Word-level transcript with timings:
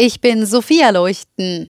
Ich 0.00 0.20
bin 0.20 0.46
Sophia 0.46 0.90
Leuchten. 0.90 1.66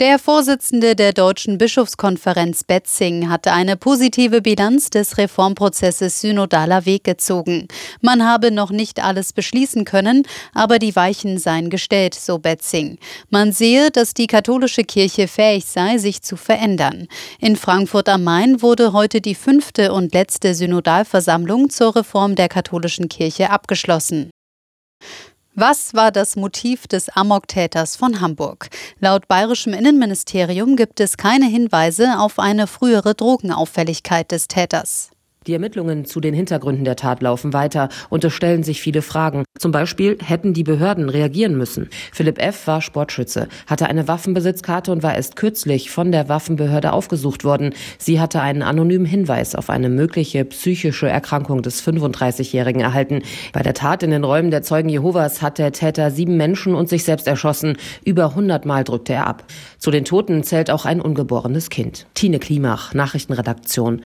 Der 0.00 0.18
Vorsitzende 0.18 0.96
der 0.96 1.12
Deutschen 1.12 1.58
Bischofskonferenz 1.58 2.64
Betzing 2.64 3.28
hatte 3.28 3.52
eine 3.52 3.76
positive 3.76 4.42
Bilanz 4.42 4.90
des 4.90 5.16
Reformprozesses 5.16 6.20
Synodaler 6.20 6.86
Weg 6.86 7.04
gezogen. 7.04 7.68
Man 8.00 8.24
habe 8.24 8.50
noch 8.50 8.72
nicht 8.72 9.00
alles 9.00 9.32
beschließen 9.32 9.84
können, 9.84 10.24
aber 10.54 10.80
die 10.80 10.96
Weichen 10.96 11.38
seien 11.38 11.70
gestellt, 11.70 12.16
so 12.16 12.40
Betzing. 12.40 12.98
Man 13.30 13.52
sehe, 13.52 13.92
dass 13.92 14.12
die 14.12 14.26
katholische 14.26 14.82
Kirche 14.82 15.28
fähig 15.28 15.66
sei, 15.66 15.98
sich 15.98 16.22
zu 16.22 16.34
verändern. 16.34 17.06
In 17.38 17.54
Frankfurt 17.54 18.08
am 18.08 18.24
Main 18.24 18.60
wurde 18.60 18.92
heute 18.92 19.20
die 19.20 19.36
fünfte 19.36 19.92
und 19.92 20.12
letzte 20.12 20.56
Synodalversammlung 20.56 21.70
zur 21.70 21.94
Reform 21.94 22.34
der 22.34 22.48
katholischen 22.48 23.08
Kirche 23.08 23.50
abgeschlossen. 23.50 24.30
Was 25.60 25.92
war 25.92 26.12
das 26.12 26.36
Motiv 26.36 26.86
des 26.86 27.08
Amoktäters 27.08 27.96
von 27.96 28.20
Hamburg? 28.20 28.68
Laut 29.00 29.26
bayerischem 29.26 29.72
Innenministerium 29.72 30.76
gibt 30.76 31.00
es 31.00 31.16
keine 31.16 31.46
Hinweise 31.46 32.20
auf 32.20 32.38
eine 32.38 32.68
frühere 32.68 33.16
Drogenauffälligkeit 33.16 34.30
des 34.30 34.46
Täters. 34.46 35.10
Die 35.48 35.54
Ermittlungen 35.54 36.04
zu 36.04 36.20
den 36.20 36.34
Hintergründen 36.34 36.84
der 36.84 36.96
Tat 36.96 37.22
laufen 37.22 37.54
weiter 37.54 37.88
und 38.10 38.22
es 38.22 38.34
stellen 38.34 38.62
sich 38.62 38.82
viele 38.82 39.00
Fragen. 39.00 39.44
Zum 39.58 39.72
Beispiel 39.72 40.18
hätten 40.22 40.52
die 40.52 40.62
Behörden 40.62 41.08
reagieren 41.08 41.56
müssen. 41.56 41.88
Philipp 42.12 42.38
F. 42.38 42.66
war 42.66 42.82
Sportschütze, 42.82 43.48
hatte 43.66 43.86
eine 43.86 44.06
Waffenbesitzkarte 44.08 44.92
und 44.92 45.02
war 45.02 45.14
erst 45.14 45.36
kürzlich 45.36 45.90
von 45.90 46.12
der 46.12 46.28
Waffenbehörde 46.28 46.92
aufgesucht 46.92 47.44
worden. 47.44 47.72
Sie 47.96 48.20
hatte 48.20 48.42
einen 48.42 48.60
anonymen 48.60 49.06
Hinweis 49.06 49.54
auf 49.54 49.70
eine 49.70 49.88
mögliche 49.88 50.44
psychische 50.44 51.08
Erkrankung 51.08 51.62
des 51.62 51.82
35-Jährigen 51.82 52.82
erhalten. 52.82 53.22
Bei 53.54 53.62
der 53.62 53.72
Tat 53.72 54.02
in 54.02 54.10
den 54.10 54.24
Räumen 54.24 54.50
der 54.50 54.60
Zeugen 54.60 54.90
Jehovas 54.90 55.40
hat 55.40 55.56
der 55.56 55.72
Täter 55.72 56.10
sieben 56.10 56.36
Menschen 56.36 56.74
und 56.74 56.90
sich 56.90 57.04
selbst 57.04 57.26
erschossen. 57.26 57.78
Über 58.04 58.26
100 58.26 58.66
Mal 58.66 58.84
drückte 58.84 59.14
er 59.14 59.26
ab. 59.26 59.44
Zu 59.78 59.90
den 59.90 60.04
Toten 60.04 60.42
zählt 60.42 60.70
auch 60.70 60.84
ein 60.84 61.00
ungeborenes 61.00 61.70
Kind. 61.70 62.06
Tine 62.12 62.38
Klimach, 62.38 62.92
Nachrichtenredaktion. 62.92 64.02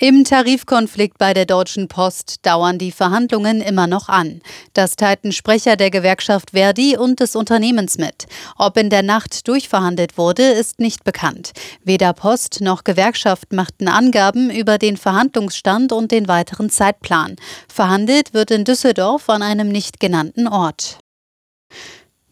Im 0.00 0.22
Tarifkonflikt 0.22 1.18
bei 1.18 1.34
der 1.34 1.44
Deutschen 1.44 1.88
Post 1.88 2.46
dauern 2.46 2.78
die 2.78 2.92
Verhandlungen 2.92 3.60
immer 3.60 3.88
noch 3.88 4.08
an. 4.08 4.42
Das 4.72 4.94
teilten 4.94 5.32
Sprecher 5.32 5.74
der 5.74 5.90
Gewerkschaft 5.90 6.52
Verdi 6.52 6.96
und 6.96 7.18
des 7.18 7.34
Unternehmens 7.34 7.98
mit. 7.98 8.28
Ob 8.56 8.76
in 8.76 8.90
der 8.90 9.02
Nacht 9.02 9.48
durchverhandelt 9.48 10.16
wurde, 10.16 10.44
ist 10.44 10.78
nicht 10.78 11.02
bekannt. 11.02 11.50
Weder 11.82 12.12
Post 12.12 12.60
noch 12.60 12.84
Gewerkschaft 12.84 13.52
machten 13.52 13.88
Angaben 13.88 14.50
über 14.50 14.78
den 14.78 14.96
Verhandlungsstand 14.96 15.90
und 15.90 16.12
den 16.12 16.28
weiteren 16.28 16.70
Zeitplan. 16.70 17.34
Verhandelt 17.66 18.32
wird 18.32 18.52
in 18.52 18.62
Düsseldorf 18.64 19.28
an 19.28 19.42
einem 19.42 19.68
nicht 19.68 19.98
genannten 19.98 20.46
Ort. 20.46 21.00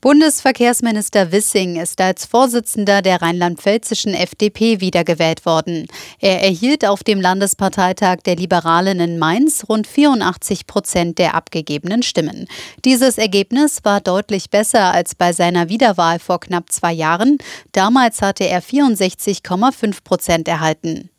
Bundesverkehrsminister 0.06 1.32
Wissing 1.32 1.80
ist 1.80 2.00
als 2.00 2.26
Vorsitzender 2.26 3.02
der 3.02 3.22
rheinland-pfälzischen 3.22 4.14
FDP 4.14 4.80
wiedergewählt 4.80 5.44
worden. 5.44 5.88
Er 6.20 6.44
erhielt 6.44 6.86
auf 6.86 7.02
dem 7.02 7.20
Landesparteitag 7.20 8.18
der 8.18 8.36
Liberalen 8.36 9.00
in 9.00 9.18
Mainz 9.18 9.64
rund 9.68 9.88
84 9.88 10.68
Prozent 10.68 11.18
der 11.18 11.34
abgegebenen 11.34 12.04
Stimmen. 12.04 12.46
Dieses 12.84 13.18
Ergebnis 13.18 13.80
war 13.82 14.00
deutlich 14.00 14.48
besser 14.48 14.92
als 14.92 15.16
bei 15.16 15.32
seiner 15.32 15.68
Wiederwahl 15.70 16.20
vor 16.20 16.38
knapp 16.38 16.70
zwei 16.70 16.92
Jahren. 16.92 17.38
Damals 17.72 18.22
hatte 18.22 18.44
er 18.44 18.62
64,5 18.62 20.04
Prozent 20.04 20.46
erhalten. 20.46 21.10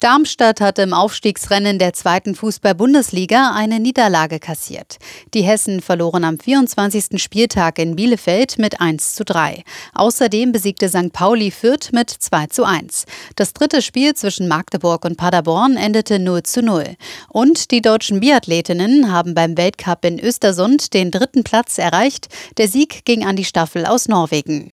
Darmstadt 0.00 0.60
hat 0.60 0.78
im 0.78 0.92
Aufstiegsrennen 0.92 1.78
der 1.78 1.94
zweiten 1.94 2.34
Fußball-Bundesliga 2.34 3.54
eine 3.54 3.80
Niederlage 3.80 4.38
kassiert. 4.38 4.98
Die 5.32 5.40
Hessen 5.40 5.80
verloren 5.80 6.22
am 6.22 6.38
24. 6.38 7.20
Spieltag 7.22 7.78
in 7.78 7.96
Bielefeld 7.96 8.58
mit 8.58 8.78
1 8.78 9.14
zu 9.14 9.24
3. 9.24 9.64
Außerdem 9.94 10.52
besiegte 10.52 10.90
St. 10.90 11.14
Pauli 11.14 11.50
Fürth 11.50 11.92
mit 11.92 12.10
2 12.10 12.48
zu 12.48 12.64
1. 12.64 13.06
Das 13.36 13.54
dritte 13.54 13.80
Spiel 13.80 14.12
zwischen 14.12 14.48
Magdeburg 14.48 15.06
und 15.06 15.16
Paderborn 15.16 15.78
endete 15.78 16.18
0 16.18 16.42
zu 16.42 16.60
0. 16.60 16.96
Und 17.30 17.70
die 17.70 17.80
deutschen 17.80 18.20
Biathletinnen 18.20 19.10
haben 19.10 19.32
beim 19.32 19.56
Weltcup 19.56 20.04
in 20.04 20.20
Östersund 20.20 20.92
den 20.92 21.10
dritten 21.10 21.42
Platz 21.42 21.78
erreicht. 21.78 22.28
Der 22.58 22.68
Sieg 22.68 23.06
ging 23.06 23.24
an 23.24 23.36
die 23.36 23.46
Staffel 23.46 23.86
aus 23.86 24.08
Norwegen. 24.08 24.70